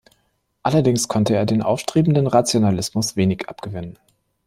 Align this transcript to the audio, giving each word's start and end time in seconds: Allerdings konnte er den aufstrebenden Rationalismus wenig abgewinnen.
Allerdings 0.63 1.07
konnte 1.07 1.35
er 1.35 1.45
den 1.45 1.61
aufstrebenden 1.61 2.25
Rationalismus 2.25 3.15
wenig 3.15 3.47
abgewinnen. 3.49 3.99